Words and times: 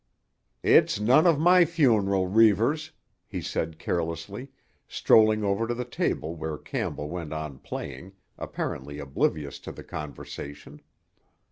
"It's 0.63 0.99
none 0.99 1.27
of 1.27 1.39
my 1.39 1.63
funeral, 1.63 2.25
Reivers," 2.25 2.89
he 3.27 3.39
said 3.39 3.77
carelessly, 3.77 4.49
strolling 4.87 5.43
over 5.43 5.67
to 5.67 5.75
the 5.75 5.85
table 5.85 6.35
where 6.35 6.57
Campbell 6.57 7.07
went 7.07 7.31
on 7.31 7.59
playing, 7.59 8.13
apparently 8.35 8.97
oblivious 8.97 9.59
to 9.59 9.71
the 9.71 9.83
conversation. 9.83 10.81